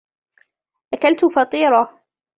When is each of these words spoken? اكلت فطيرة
اكلت 0.93 1.25
فطيرة 1.25 1.99